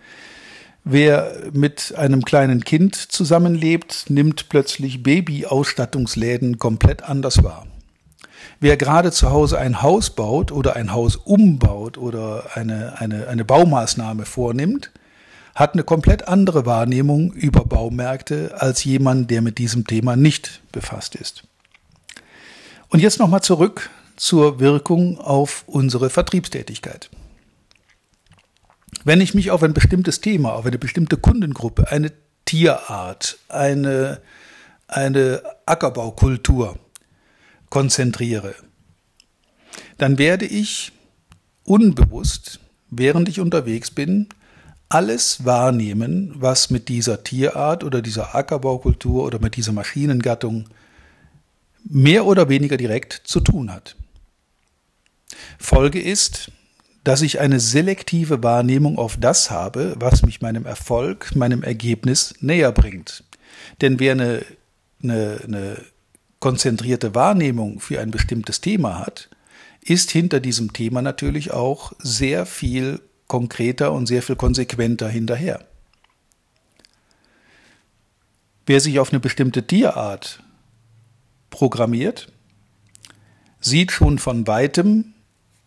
Wer 0.86 1.34
mit 1.53 1.94
einem 1.98 2.25
kleinen 2.25 2.65
Kind 2.65 2.96
zusammenlebt, 2.96 4.06
nimmt 4.10 4.50
plötzlich 4.50 5.01
Babyausstattungsläden 5.01 6.60
komplett 6.60 7.03
anders 7.03 7.44
wahr. 7.44 7.65
Wer 8.60 8.77
gerade 8.77 9.12
zu 9.12 9.32
Hause 9.32 9.58
ein 9.60 9.82
Haus 9.82 10.10
baut 10.10 10.51
oder 10.51 10.75
ein 10.75 10.94
Haus 10.94 11.15
umbaut 11.15 11.98
oder 11.98 12.46
eine, 12.56 13.00
eine, 13.00 13.27
eine 13.27 13.46
Baumaßnahme 13.46 14.25
vornimmt, 14.25 14.92
hat 15.56 15.74
eine 15.74 15.84
komplett 15.84 16.27
andere 16.27 16.65
Wahrnehmung 16.65 17.32
über 17.32 17.63
Baumärkte 17.63 18.56
als 18.58 18.84
jemand, 18.84 19.30
der 19.32 19.42
mit 19.42 19.60
diesem 19.60 19.86
Thema 19.88 20.15
nicht 20.15 20.62
befasst 20.72 21.15
ist. 21.15 21.44
Und 22.94 23.00
jetzt 23.00 23.18
nochmal 23.18 23.42
zurück 23.42 23.90
zur 24.18 24.60
Wirkung 24.60 25.18
auf 25.18 25.64
unsere 25.66 26.12
Vertriebstätigkeit. 26.12 27.10
Wenn 29.04 29.20
ich 29.20 29.34
mich 29.34 29.50
auf 29.50 29.64
ein 29.64 29.74
bestimmtes 29.74 30.22
Thema, 30.22 30.54
auf 30.54 30.68
eine 30.68 30.78
bestimmte 30.78 31.18
Kundengruppe, 31.18 31.90
eine 31.90 32.12
Tierart, 32.46 33.40
eine, 33.50 34.22
eine 34.88 35.42
Ackerbaukultur 35.66 36.78
konzentriere, 37.72 38.54
dann 39.98 40.20
werde 40.20 40.46
ich 40.46 40.92
unbewusst, 41.64 42.60
während 42.92 43.28
ich 43.28 43.40
unterwegs 43.40 43.90
bin, 43.90 44.30
alles 44.90 45.46
wahrnehmen, 45.46 46.32
was 46.36 46.70
mit 46.70 46.90
dieser 46.90 47.24
Tierart 47.24 47.84
oder 47.84 48.04
dieser 48.04 48.36
Ackerbaukultur 48.36 49.24
oder 49.24 49.40
mit 49.40 49.56
dieser 49.56 49.72
Maschinengattung 49.72 50.70
mehr 51.84 52.25
oder 52.25 52.50
weniger 52.50 52.78
direkt 52.78 53.22
zu 53.25 53.40
tun 53.40 53.72
hat. 53.72 53.96
Folge 55.58 56.02
ist, 56.02 56.52
dass 57.04 57.22
ich 57.22 57.40
eine 57.40 57.60
selektive 57.60 58.44
Wahrnehmung 58.44 58.98
auf 58.98 59.18
das 59.20 59.52
habe, 59.52 59.96
was 59.98 60.24
mich 60.24 60.42
meinem 60.42 60.66
Erfolg, 60.66 61.36
meinem 61.36 61.63
Ergebnis 61.63 62.34
näher 62.40 62.72
bringt. 62.72 63.24
Denn 63.82 64.00
wer 64.00 64.13
eine, 64.13 64.46
eine, 65.02 65.40
eine 65.44 65.82
konzentrierte 66.40 67.16
Wahrnehmung 67.16 67.80
für 67.80 68.00
ein 68.00 68.12
bestimmtes 68.12 68.62
Thema 68.62 69.00
hat, 69.00 69.30
ist 69.82 70.12
hinter 70.12 70.40
diesem 70.40 70.74
Thema 70.74 71.02
natürlich 71.02 71.52
auch 71.52 71.94
sehr 72.00 72.46
viel 72.46 73.02
konkreter 73.28 73.92
und 73.92 74.08
sehr 74.08 74.22
viel 74.22 74.36
konsequenter 74.36 75.10
hinterher. 75.10 75.66
Wer 78.66 78.80
sich 78.80 79.00
auf 79.00 79.12
eine 79.12 79.20
bestimmte 79.20 79.63
Tierart 79.63 80.43
programmiert, 81.54 82.32
sieht 83.60 83.92
schon 83.92 84.18
von 84.18 84.48
weitem 84.48 85.14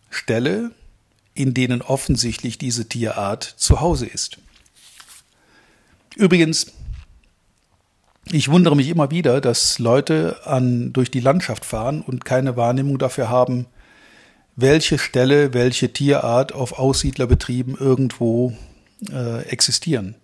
Ställe, 0.09 0.71
in 1.33 1.53
denen 1.53 1.81
offensichtlich 1.81 2.57
diese 2.57 2.89
Tierart 2.89 3.43
zu 3.43 3.79
Hause 3.79 4.05
ist. 4.05 4.37
Übrigens, 6.15 6.73
ich 8.29 8.49
wundere 8.51 8.75
mich 8.75 8.89
immer 8.89 9.11
wieder, 9.11 9.39
dass 9.39 9.79
Leute 9.79 10.41
an, 10.43 10.91
durch 10.91 11.09
die 11.09 11.21
Landschaft 11.21 11.63
fahren 11.63 12.01
und 12.01 12.25
keine 12.25 12.57
Wahrnehmung 12.57 12.97
dafür 12.97 13.29
haben, 13.29 13.67
welche 14.57 14.97
Stelle, 14.97 15.53
welche 15.53 15.93
Tierart 15.93 16.53
auf 16.53 16.77
Aussiedlerbetrieben 16.77 17.77
irgendwo 17.77 18.57
äh, 19.09 19.43
existieren. 19.43 20.15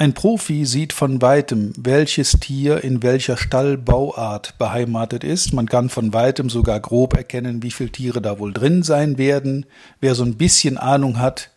Ein 0.00 0.14
Profi 0.14 0.64
sieht 0.64 0.92
von 0.92 1.20
weitem, 1.22 1.72
welches 1.76 2.38
Tier 2.38 2.84
in 2.84 3.02
welcher 3.02 3.36
Stallbauart 3.36 4.56
beheimatet 4.56 5.24
ist. 5.24 5.52
Man 5.52 5.66
kann 5.66 5.88
von 5.88 6.12
weitem 6.12 6.50
sogar 6.50 6.78
grob 6.78 7.16
erkennen, 7.16 7.64
wie 7.64 7.72
viele 7.72 7.90
Tiere 7.90 8.22
da 8.22 8.38
wohl 8.38 8.52
drin 8.52 8.84
sein 8.84 9.18
werden. 9.18 9.66
Wer 9.98 10.14
so 10.14 10.22
ein 10.22 10.36
bisschen 10.36 10.78
Ahnung 10.78 11.18
hat, 11.18 11.50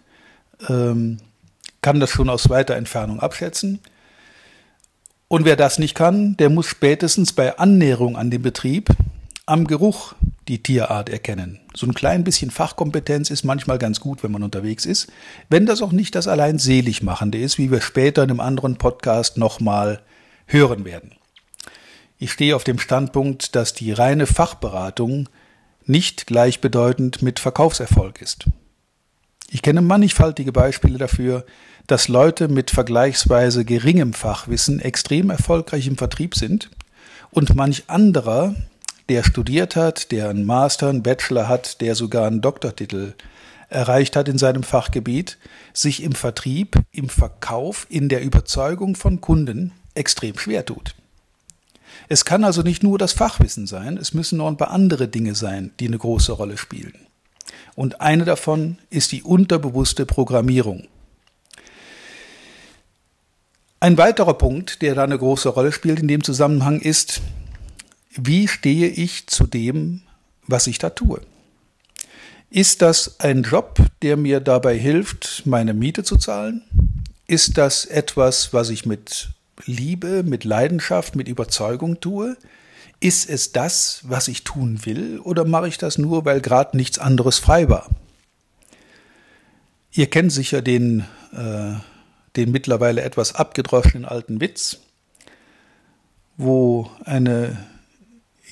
ähm, 0.68 1.20
kann 1.84 2.00
das 2.00 2.10
schon 2.10 2.32
aus 2.32 2.50
weiter 2.50 2.76
Entfernung 2.76 3.20
abschätzen. 3.20 3.78
Und 5.28 5.46
wer 5.46 5.56
das 5.56 5.78
nicht 5.78 5.94
kann, 5.94 6.36
der 6.38 6.50
muss 6.50 6.66
spätestens 6.66 7.34
bei 7.34 7.60
Annäherung 7.60 8.18
an 8.18 8.32
den 8.32 8.42
Betrieb 8.42 8.90
am 9.46 9.68
Geruch 9.68 10.16
die 10.52 10.62
Tierart 10.62 11.08
erkennen. 11.08 11.62
So 11.74 11.88
ein 11.88 11.94
klein 11.94 12.26
bisschen 12.26 12.52
Fachkompetenz 12.52 13.30
ist 13.30 13.46
manchmal 13.46 13.78
ganz 13.78 14.02
gut, 14.02 14.22
wenn 14.22 14.34
man 14.34 14.44
unterwegs 14.44 14.86
ist, 14.86 15.10
wenn 15.50 15.66
das 15.66 15.82
auch 15.82 15.94
nicht 15.94 16.14
das 16.14 16.28
allein 16.28 16.60
Seligmachende 16.60 17.38
ist, 17.38 17.58
wie 17.58 17.72
wir 17.72 17.80
später 17.80 18.22
in 18.24 18.32
einem 18.32 18.42
anderen 18.42 18.76
Podcast 18.76 19.38
nochmal 19.38 20.02
hören 20.48 20.84
werden. 20.84 21.16
Ich 22.18 22.34
stehe 22.34 22.54
auf 22.54 22.66
dem 22.66 22.80
Standpunkt, 22.80 23.56
dass 23.56 23.74
die 23.74 23.94
reine 23.94 24.28
Fachberatung 24.28 25.30
nicht 25.86 26.28
gleichbedeutend 26.28 27.22
mit 27.22 27.40
Verkaufserfolg 27.40 28.22
ist. 28.22 28.44
Ich 29.50 29.62
kenne 29.62 29.82
mannigfaltige 29.82 30.52
Beispiele 30.52 30.98
dafür, 30.98 31.46
dass 31.88 32.10
Leute 32.10 32.50
mit 32.50 32.72
vergleichsweise 32.72 33.64
geringem 33.64 34.14
Fachwissen 34.14 34.82
extrem 34.82 35.30
erfolgreich 35.30 35.88
im 35.88 35.98
Vertrieb 35.98 36.36
sind 36.36 36.72
und 37.30 37.56
manch 37.56 37.86
anderer 37.88 38.54
der 39.10 39.24
studiert 39.24 39.76
hat, 39.76 40.12
der 40.12 40.30
einen 40.30 40.46
Master, 40.46 40.90
einen 40.90 41.04
Bachelor 41.04 41.48
hat, 41.48 41.82
der 41.82 41.96
sogar 41.96 42.28
einen 42.28 42.42
Doktortitel 42.42 43.14
erreicht 43.70 44.16
hat 44.16 44.28
in 44.28 44.38
seinem 44.38 44.64
Fachgebiet, 44.64 45.38
sich 45.74 46.04
im 46.04 46.12
Vertrieb, 46.12 46.76
im 46.92 47.10
Verkauf, 47.10 47.88
in 47.90 48.10
der 48.10 48.22
Überzeugung 48.22 48.96
von 48.96 49.22
Kunden 49.22 49.72
extrem 49.96 50.38
schwer 50.38 50.66
tut. 50.66 50.96
Es 52.10 52.26
kann 52.26 52.44
also 52.44 52.62
nicht 52.62 52.84
nur 52.84 52.98
das 52.98 53.14
Fachwissen 53.14 53.68
sein, 53.68 53.98
es 53.98 54.14
müssen 54.14 54.38
noch 54.38 54.48
ein 54.48 54.58
paar 54.58 54.72
andere 54.72 55.08
Dinge 55.08 55.36
sein, 55.36 55.72
die 55.80 55.88
eine 55.88 55.98
große 55.98 56.34
Rolle 56.34 56.58
spielen. 56.58 56.94
Und 57.76 58.02
eine 58.02 58.26
davon 58.26 58.78
ist 58.90 59.12
die 59.12 59.24
unterbewusste 59.24 60.06
Programmierung. 60.06 60.88
Ein 63.80 63.98
weiterer 63.98 64.36
Punkt, 64.36 64.82
der 64.82 64.94
da 64.94 65.04
eine 65.04 65.18
große 65.18 65.50
Rolle 65.50 65.72
spielt 65.72 66.00
in 66.00 66.08
dem 66.08 66.24
Zusammenhang, 66.24 66.82
ist, 66.82 67.22
wie 68.16 68.48
stehe 68.48 68.88
ich 68.88 69.28
zu 69.28 69.48
dem, 69.48 70.02
was 70.48 70.68
ich 70.68 70.78
da 70.78 70.90
tue? 70.90 71.22
Ist 72.50 72.82
das 72.82 73.20
ein 73.20 73.44
Job, 73.44 73.80
der 74.02 74.18
mir 74.18 74.42
dabei 74.42 74.78
hilft, 74.78 75.44
meine 75.46 75.74
Miete 75.74 76.04
zu 76.04 76.18
zahlen? 76.18 76.64
Ist 77.28 77.58
das 77.58 77.86
etwas, 77.86 78.54
was 78.54 78.70
ich 78.70 78.86
mit 78.86 79.30
Liebe, 79.66 80.24
mit 80.24 80.44
Leidenschaft, 80.44 81.16
mit 81.16 81.30
Überzeugung 81.30 82.02
tue? 82.02 82.36
Ist 83.00 83.30
es 83.30 83.54
das, 83.54 84.02
was 84.04 84.28
ich 84.28 84.44
tun 84.44 84.86
will, 84.86 85.20
oder 85.20 85.46
mache 85.46 85.70
ich 85.70 85.78
das 85.78 85.98
nur, 85.98 86.26
weil 86.26 86.42
gerade 86.42 86.76
nichts 86.76 87.00
anderes 87.00 87.40
frei 87.40 87.70
war? 87.70 87.90
Ihr 89.94 90.10
kennt 90.10 90.32
sicher 90.32 90.62
den, 90.62 91.06
äh, 91.32 91.74
den 92.36 92.52
mittlerweile 92.52 93.02
etwas 93.02 93.34
abgedroschenen 93.34 94.06
alten 94.06 94.42
Witz, 94.42 94.80
wo 96.38 96.92
eine 97.06 97.58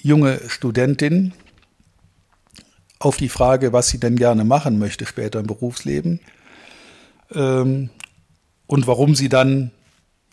junge 0.01 0.41
Studentin 0.47 1.33
auf 2.99 3.17
die 3.17 3.29
Frage, 3.29 3.73
was 3.73 3.87
sie 3.89 3.99
denn 3.99 4.15
gerne 4.17 4.43
machen 4.43 4.79
möchte 4.79 5.05
später 5.05 5.39
im 5.39 5.47
Berufsleben 5.47 6.19
ähm, 7.33 7.89
und 8.67 8.87
warum 8.87 9.15
sie 9.15 9.29
dann 9.29 9.71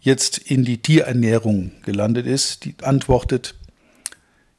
jetzt 0.01 0.39
in 0.39 0.65
die 0.65 0.79
Tierernährung 0.79 1.73
gelandet 1.85 2.27
ist, 2.27 2.65
die 2.65 2.75
antwortet, 2.83 3.55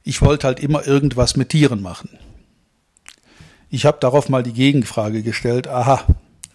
ich 0.02 0.22
wollte 0.22 0.46
halt 0.46 0.60
immer 0.60 0.86
irgendwas 0.86 1.36
mit 1.36 1.50
Tieren 1.50 1.82
machen. 1.82 2.10
Ich 3.70 3.84
habe 3.84 3.98
darauf 4.00 4.28
mal 4.28 4.42
die 4.42 4.52
Gegenfrage 4.52 5.22
gestellt, 5.22 5.68
aha, 5.68 6.06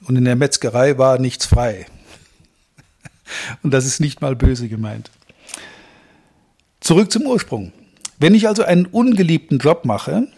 und 0.05 0.15
in 0.15 0.25
der 0.25 0.35
Metzgerei 0.35 0.97
war 0.97 1.19
nichts 1.19 1.45
frei. 1.45 1.85
Und 3.63 3.71
das 3.71 3.85
ist 3.85 3.99
nicht 3.99 4.21
mal 4.21 4.35
böse 4.35 4.67
gemeint. 4.67 5.11
Zurück 6.81 7.11
zum 7.11 7.25
Ursprung. 7.25 7.71
Wenn 8.23 8.35
ich 8.35 8.47
also 8.47 8.63
einen 8.63 8.85
ungeliebten 8.85 9.57
Job 9.57 9.83
mache, 9.83 10.29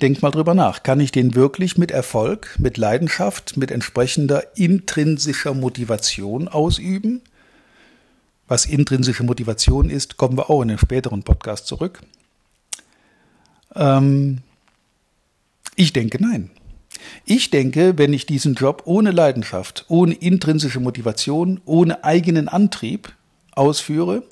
denk 0.00 0.22
mal 0.22 0.30
drüber 0.30 0.54
nach, 0.54 0.84
kann 0.84 1.00
ich 1.00 1.10
den 1.10 1.34
wirklich 1.34 1.76
mit 1.76 1.90
Erfolg, 1.90 2.54
mit 2.60 2.76
Leidenschaft, 2.76 3.56
mit 3.56 3.72
entsprechender 3.72 4.56
intrinsischer 4.56 5.52
Motivation 5.52 6.46
ausüben? 6.46 7.20
Was 8.46 8.66
intrinsische 8.66 9.24
Motivation 9.24 9.90
ist, 9.90 10.16
kommen 10.16 10.38
wir 10.38 10.48
auch 10.48 10.62
in 10.62 10.70
einem 10.70 10.78
späteren 10.78 11.24
Podcast 11.24 11.66
zurück. 11.66 12.02
Ähm, 13.74 14.38
ich 15.74 15.92
denke 15.92 16.22
nein. 16.22 16.50
Ich 17.24 17.50
denke, 17.50 17.98
wenn 17.98 18.12
ich 18.12 18.26
diesen 18.26 18.54
Job 18.54 18.82
ohne 18.84 19.10
Leidenschaft, 19.10 19.86
ohne 19.88 20.14
intrinsische 20.14 20.78
Motivation, 20.78 21.60
ohne 21.64 22.04
eigenen 22.04 22.46
Antrieb 22.46 23.12
ausführe, 23.56 24.22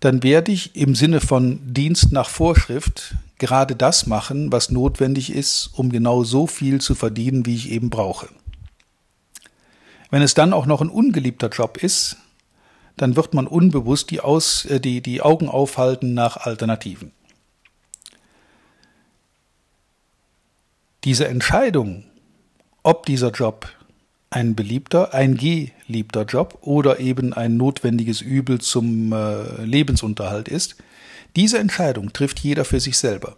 dann 0.00 0.22
werde 0.22 0.50
ich 0.50 0.74
im 0.76 0.94
Sinne 0.94 1.20
von 1.20 1.60
Dienst 1.72 2.10
nach 2.10 2.28
Vorschrift 2.28 3.14
gerade 3.38 3.76
das 3.76 4.06
machen, 4.06 4.50
was 4.50 4.70
notwendig 4.70 5.32
ist, 5.32 5.70
um 5.74 5.90
genau 5.90 6.24
so 6.24 6.46
viel 6.46 6.80
zu 6.80 6.94
verdienen, 6.94 7.46
wie 7.46 7.54
ich 7.54 7.70
eben 7.70 7.90
brauche. 7.90 8.28
Wenn 10.10 10.22
es 10.22 10.34
dann 10.34 10.52
auch 10.52 10.66
noch 10.66 10.80
ein 10.80 10.88
ungeliebter 10.88 11.48
Job 11.48 11.82
ist, 11.82 12.16
dann 12.96 13.16
wird 13.16 13.32
man 13.32 13.46
unbewusst 13.46 14.10
die, 14.10 14.20
Aus, 14.20 14.64
äh, 14.64 14.80
die, 14.80 15.00
die 15.00 15.22
Augen 15.22 15.48
aufhalten 15.48 16.12
nach 16.14 16.36
Alternativen. 16.38 17.12
Diese 21.04 21.26
Entscheidung, 21.28 22.04
ob 22.82 23.06
dieser 23.06 23.30
Job 23.30 23.68
ein 24.30 24.54
beliebter, 24.54 25.12
ein 25.12 25.36
geliebter 25.36 26.24
Job 26.24 26.58
oder 26.62 27.00
eben 27.00 27.32
ein 27.32 27.56
notwendiges 27.56 28.20
Übel 28.20 28.60
zum 28.60 29.12
äh, 29.12 29.64
Lebensunterhalt 29.64 30.48
ist, 30.48 30.76
diese 31.36 31.58
Entscheidung 31.58 32.12
trifft 32.12 32.38
jeder 32.40 32.64
für 32.64 32.80
sich 32.80 32.96
selber. 32.96 33.36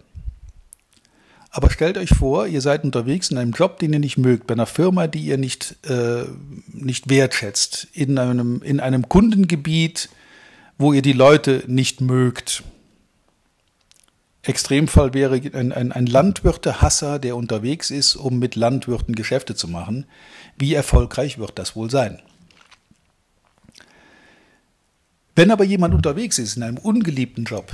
Aber 1.51 1.71
stellt 1.71 1.99
euch 1.99 2.11
vor, 2.11 2.47
ihr 2.47 2.63
seid 2.63 2.85
unterwegs 2.85 3.31
in 3.31 3.37
einem 3.37 3.53
Job, 3.53 3.79
den 3.79 3.93
ihr 3.93 3.99
nicht 3.99 4.17
mögt, 4.17 4.47
bei 4.47 4.55
einer 4.55 4.67
Firma, 4.67 5.07
die 5.07 5.21
ihr 5.21 5.37
nicht, 5.37 5.77
äh, 5.87 6.25
nicht 6.73 7.11
wertschätzt, 7.11 7.89
in 7.93 8.19
einem, 8.19 8.63
in 8.63 8.81
einem 8.81 9.09
Kundengebiet, 9.09 10.09
wo 10.79 10.95
ihr 10.95 11.03
die 11.03 11.13
Leute 11.13 11.63
nicht 11.67 12.01
mögt. 12.01 12.63
Extremfall 14.45 15.15
wäre 15.15 15.41
ein, 15.55 15.73
ein, 15.73 15.93
ein 15.93 16.07
Landwirtehasser, 16.07 17.19
der 17.19 17.37
unterwegs 17.37 17.91
ist, 17.91 18.17
um 18.17 18.39
mit 18.39 18.57
Landwirten 18.57 19.15
Geschäfte 19.15 19.55
zu 19.55 19.69
machen. 19.69 20.07
Wie 20.59 20.75
erfolgreich 20.75 21.39
wird 21.39 21.59
das 21.59 21.77
wohl 21.77 21.91
sein? 21.91 22.21
Wenn 25.37 25.51
aber 25.51 25.65
jemand 25.65 25.95
unterwegs 25.95 26.39
ist 26.39 26.57
in 26.57 26.63
einem 26.63 26.79
ungeliebten 26.79 27.45
Job, 27.45 27.73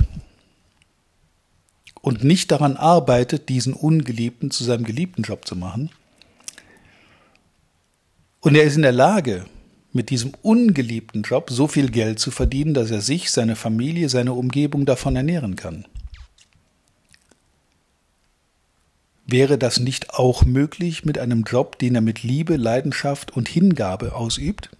und 2.01 2.23
nicht 2.23 2.51
daran 2.51 2.77
arbeitet, 2.77 3.49
diesen 3.49 3.73
ungeliebten 3.73 4.51
zu 4.51 4.63
seinem 4.63 4.83
geliebten 4.83 5.23
Job 5.23 5.45
zu 5.45 5.55
machen. 5.55 5.89
Und 8.39 8.55
er 8.55 8.63
ist 8.63 8.77
in 8.77 8.83
der 8.83 8.93
Lage, 8.93 9.45
mit 9.91 10.09
diesem 10.09 10.33
ungeliebten 10.41 11.23
Job 11.23 11.49
so 11.49 11.67
viel 11.67 11.89
Geld 11.89 12.19
zu 12.19 12.31
verdienen, 12.31 12.73
dass 12.73 12.91
er 12.91 13.01
sich, 13.01 13.31
seine 13.31 13.55
Familie, 13.55 14.07
seine 14.07 14.33
Umgebung 14.33 14.85
davon 14.85 15.15
ernähren 15.15 15.55
kann. 15.55 15.85
Wäre 19.31 19.59
das 19.59 19.79
nicht 19.79 20.11
auch 20.15 20.43
möglich 20.43 21.05
mit 21.05 21.19
einem 21.19 21.43
Job, 21.43 21.77
den 21.77 21.93
er 21.93 22.01
mit 22.01 22.23
Liebe, 22.23 22.55
Leidenschaft 22.55 23.31
und 23.31 23.47
Hingabe 23.47 24.15
ausübt? 24.15 24.71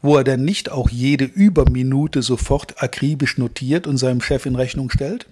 Wo 0.00 0.16
er 0.16 0.24
denn 0.24 0.42
nicht 0.42 0.70
auch 0.70 0.88
jede 0.88 1.26
Überminute 1.26 2.22
sofort 2.22 2.82
akribisch 2.82 3.36
notiert 3.36 3.86
und 3.86 3.98
seinem 3.98 4.22
Chef 4.22 4.46
in 4.46 4.56
Rechnung 4.56 4.88
stellt? 4.88 5.26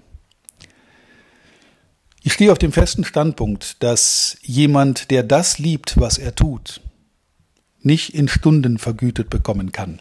Ich 2.23 2.35
stehe 2.35 2.53
auf 2.53 2.59
dem 2.59 2.73
festen 2.73 3.05
Standpunkt, 3.05 3.83
dass 3.83 4.37
jemand, 4.43 5.11
der 5.11 5.23
das 5.23 5.59
liebt, 5.59 5.99
was 5.99 6.19
er 6.19 6.35
tut, 6.35 6.83
nicht 7.81 8.15
in 8.15 8.29
Stunden 8.29 8.77
vergütet 8.77 9.31
bekommen 9.31 9.73
kann, 9.73 10.01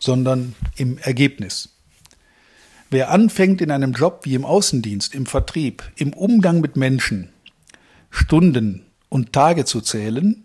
sondern 0.00 0.56
im 0.74 0.98
Ergebnis. 0.98 1.79
Wer 2.90 3.10
anfängt 3.10 3.60
in 3.60 3.70
einem 3.70 3.92
Job 3.92 4.20
wie 4.24 4.34
im 4.34 4.44
Außendienst, 4.44 5.14
im 5.14 5.24
Vertrieb, 5.24 5.84
im 5.94 6.12
Umgang 6.12 6.60
mit 6.60 6.76
Menschen, 6.76 7.28
Stunden 8.10 8.84
und 9.08 9.32
Tage 9.32 9.64
zu 9.64 9.80
zählen, 9.80 10.44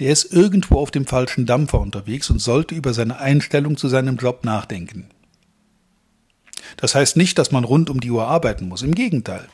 der 0.00 0.10
ist 0.10 0.32
irgendwo 0.32 0.78
auf 0.78 0.90
dem 0.90 1.06
falschen 1.06 1.46
Dampfer 1.46 1.80
unterwegs 1.80 2.30
und 2.30 2.40
sollte 2.40 2.74
über 2.74 2.92
seine 2.92 3.20
Einstellung 3.20 3.76
zu 3.76 3.88
seinem 3.88 4.16
Job 4.16 4.44
nachdenken. 4.44 5.08
Das 6.76 6.96
heißt 6.96 7.16
nicht, 7.16 7.38
dass 7.38 7.52
man 7.52 7.62
rund 7.62 7.90
um 7.90 8.00
die 8.00 8.10
Uhr 8.10 8.26
arbeiten 8.26 8.66
muss, 8.66 8.82
im 8.82 8.94
Gegenteil. 8.94 9.46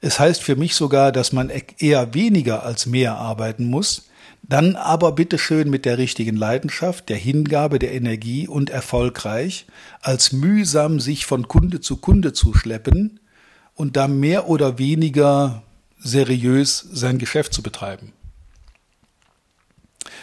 Es 0.00 0.20
heißt 0.20 0.42
für 0.42 0.54
mich 0.54 0.76
sogar, 0.76 1.10
dass 1.10 1.32
man 1.32 1.50
eher 1.78 2.14
weniger 2.14 2.62
als 2.62 2.86
mehr 2.86 3.16
arbeiten 3.16 3.66
muss, 3.66 4.08
dann 4.42 4.76
aber 4.76 5.12
bitteschön 5.12 5.68
mit 5.70 5.84
der 5.84 5.98
richtigen 5.98 6.36
Leidenschaft, 6.36 7.08
der 7.08 7.16
Hingabe, 7.16 7.78
der 7.78 7.92
Energie 7.92 8.46
und 8.46 8.70
erfolgreich, 8.70 9.66
als 10.00 10.32
mühsam 10.32 11.00
sich 11.00 11.26
von 11.26 11.48
Kunde 11.48 11.80
zu 11.80 11.96
Kunde 11.96 12.32
zu 12.32 12.54
schleppen 12.54 13.18
und 13.74 13.96
da 13.96 14.06
mehr 14.08 14.48
oder 14.48 14.78
weniger 14.78 15.62
seriös 15.98 16.78
sein 16.92 17.18
Geschäft 17.18 17.52
zu 17.52 17.62
betreiben. 17.62 18.12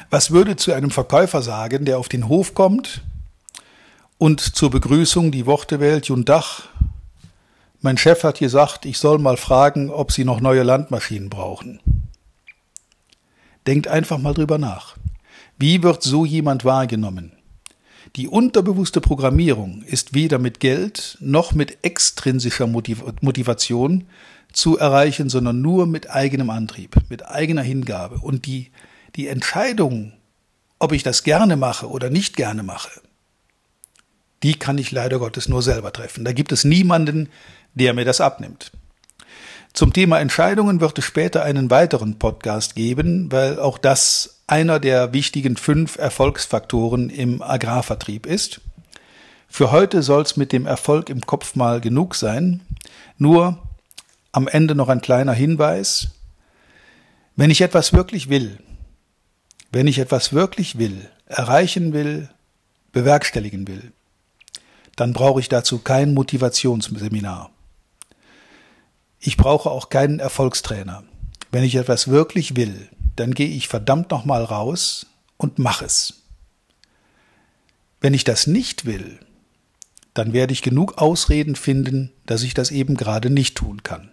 Was 0.09 0.31
würde 0.31 0.55
zu 0.55 0.71
einem 0.71 0.91
Verkäufer 0.91 1.41
sagen, 1.41 1.85
der 1.85 1.97
auf 1.97 2.07
den 2.07 2.27
Hof 2.27 2.53
kommt 2.53 3.01
und 4.17 4.39
zur 4.39 4.69
Begrüßung 4.69 5.31
die 5.31 5.45
Worte 5.45 5.79
wählt, 5.79 6.07
Jun 6.07 6.23
Dach, 6.23 6.63
mein 7.81 7.97
Chef 7.97 8.23
hat 8.23 8.39
gesagt, 8.39 8.85
ich 8.85 8.97
soll 8.97 9.19
mal 9.19 9.35
fragen, 9.35 9.89
ob 9.89 10.13
Sie 10.13 10.23
noch 10.23 10.39
neue 10.39 10.63
Landmaschinen 10.63 11.29
brauchen. 11.29 11.81
Denkt 13.67 13.87
einfach 13.87 14.17
mal 14.17 14.33
drüber 14.33 14.57
nach. 14.57 14.97
Wie 15.57 15.83
wird 15.83 16.03
so 16.03 16.25
jemand 16.25 16.65
wahrgenommen? 16.65 17.31
Die 18.15 18.27
unterbewusste 18.27 19.01
Programmierung 19.01 19.83
ist 19.83 20.13
weder 20.13 20.37
mit 20.37 20.59
Geld 20.59 21.17
noch 21.19 21.53
mit 21.53 21.83
extrinsischer 21.83 22.67
Motivation 22.67 24.05
zu 24.51 24.77
erreichen, 24.77 25.29
sondern 25.29 25.61
nur 25.61 25.87
mit 25.87 26.09
eigenem 26.11 26.49
Antrieb, 26.49 26.95
mit 27.09 27.25
eigener 27.25 27.63
Hingabe. 27.63 28.17
Und 28.17 28.45
die, 28.45 28.71
die 29.15 29.27
Entscheidung, 29.27 30.13
ob 30.77 30.91
ich 30.91 31.01
das 31.01 31.23
gerne 31.23 31.55
mache 31.55 31.89
oder 31.89 32.09
nicht 32.09 32.35
gerne 32.35 32.61
mache, 32.61 33.01
die 34.43 34.53
kann 34.55 34.77
ich 34.77 34.91
leider 34.91 35.19
Gottes 35.19 35.47
nur 35.47 35.63
selber 35.63 35.93
treffen. 35.93 36.25
Da 36.25 36.33
gibt 36.33 36.51
es 36.51 36.65
niemanden, 36.65 37.29
der 37.73 37.93
mir 37.93 38.05
das 38.05 38.21
abnimmt. 38.21 38.71
Zum 39.73 39.91
Thema 39.91 40.19
Entscheidungen 40.19 40.81
wird 40.81 40.99
es 40.99 41.05
später 41.05 41.41
einen 41.43 41.71
weiteren 41.71 42.19
Podcast 42.19 42.75
geben, 42.75 43.31
weil 43.31 43.59
auch 43.59 43.79
das 43.79 44.41
einer 44.45 44.79
der 44.79 45.13
wichtigen 45.13 45.57
fünf 45.57 45.97
Erfolgsfaktoren 45.97 47.09
im 47.09 47.41
Agrarvertrieb 47.41 48.27
ist. 48.27 48.61
Für 49.49 49.71
heute 49.71 50.03
soll 50.03 50.21
es 50.21 50.37
mit 50.37 50.51
dem 50.51 50.67
Erfolg 50.67 51.09
im 51.09 51.21
Kopf 51.21 51.55
mal 51.55 51.81
genug 51.81 52.13
sein. 52.13 52.61
Nur 53.17 53.57
am 54.31 54.47
Ende 54.47 54.75
noch 54.75 54.89
ein 54.89 55.01
kleiner 55.01 55.33
Hinweis. 55.33 56.09
Wenn 57.35 57.49
ich 57.49 57.61
etwas 57.61 57.93
wirklich 57.93 58.29
will, 58.29 58.59
wenn 59.71 59.87
ich 59.87 59.97
etwas 59.97 60.33
wirklich 60.33 60.77
will, 60.77 61.09
erreichen 61.25 61.93
will, 61.93 62.29
bewerkstelligen 62.91 63.67
will, 63.67 63.91
dann 64.95 65.13
brauche 65.13 65.39
ich 65.39 65.49
dazu 65.49 65.79
kein 65.79 66.13
Motivationsseminar. 66.13 67.52
Ich 69.25 69.37
brauche 69.37 69.71
auch 69.71 69.87
keinen 69.87 70.19
Erfolgstrainer. 70.19 71.03
Wenn 71.49 71.63
ich 71.63 71.75
etwas 71.75 72.09
wirklich 72.09 72.57
will, 72.57 72.89
dann 73.15 73.33
gehe 73.33 73.47
ich 73.47 73.69
verdammt 73.69 74.11
nochmal 74.11 74.43
raus 74.43 75.05
und 75.37 75.59
mache 75.59 75.85
es. 75.85 76.23
Wenn 78.01 78.13
ich 78.13 78.25
das 78.25 78.47
nicht 78.47 78.85
will, 78.85 79.19
dann 80.13 80.33
werde 80.33 80.51
ich 80.51 80.61
genug 80.61 80.97
Ausreden 80.97 81.55
finden, 81.55 82.11
dass 82.25 82.43
ich 82.43 82.53
das 82.53 82.69
eben 82.69 82.97
gerade 82.97 83.29
nicht 83.29 83.55
tun 83.55 83.81
kann. 83.81 84.11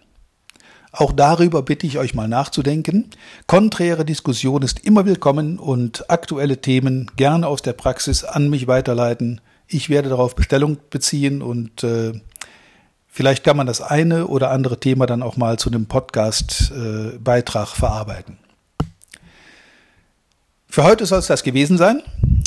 Auch 0.93 1.11
darüber 1.11 1.61
bitte 1.61 1.85
ich 1.87 1.97
euch 1.97 2.13
mal 2.13 2.29
nachzudenken. 2.29 3.09
Konträre 3.47 4.05
Diskussion 4.05 4.61
ist 4.61 4.79
immer 4.79 5.05
willkommen 5.05 5.59
und 5.59 6.09
aktuelle 6.09 6.61
Themen 6.61 7.11
gerne 7.17 7.47
aus 7.47 7.61
der 7.61 7.73
Praxis 7.73 8.23
an 8.23 8.49
mich 8.49 8.67
weiterleiten. 8.67 9.41
Ich 9.67 9.89
werde 9.89 10.07
darauf 10.07 10.35
Bestellung 10.35 10.77
beziehen 10.89 11.41
und 11.41 11.83
äh, 11.83 12.13
Vielleicht 13.13 13.43
kann 13.43 13.57
man 13.57 13.67
das 13.67 13.81
eine 13.81 14.27
oder 14.27 14.51
andere 14.51 14.79
Thema 14.79 15.05
dann 15.05 15.21
auch 15.21 15.35
mal 15.35 15.59
zu 15.59 15.69
einem 15.69 15.85
Podcast-Beitrag 15.85 17.67
verarbeiten. 17.67 18.37
Für 20.69 20.85
heute 20.85 21.05
soll 21.05 21.19
es 21.19 21.27
das 21.27 21.43
gewesen 21.43 21.77
sein. 21.77 22.01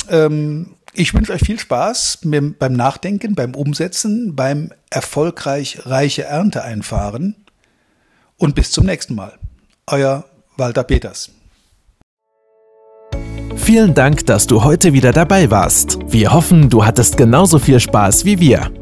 Ähm, 0.09 0.71
ich 0.93 1.13
wünsche 1.13 1.33
euch 1.33 1.41
viel 1.41 1.59
Spaß 1.59 2.19
beim 2.23 2.73
Nachdenken, 2.73 3.35
beim 3.35 3.53
Umsetzen, 3.53 4.35
beim 4.35 4.71
erfolgreich 4.89 5.85
reiche 5.85 6.23
Ernte 6.23 6.63
einfahren 6.63 7.35
und 8.37 8.55
bis 8.55 8.71
zum 8.71 8.87
nächsten 8.87 9.13
Mal. 9.13 9.33
Euer 9.85 10.25
Walter 10.57 10.83
Peters. 10.83 11.29
Vielen 13.55 13.93
Dank, 13.93 14.25
dass 14.25 14.47
du 14.47 14.63
heute 14.63 14.93
wieder 14.93 15.11
dabei 15.11 15.51
warst. 15.51 15.99
Wir 16.07 16.33
hoffen, 16.33 16.71
du 16.71 16.85
hattest 16.85 17.17
genauso 17.17 17.59
viel 17.59 17.79
Spaß 17.79 18.25
wie 18.25 18.39
wir. 18.39 18.71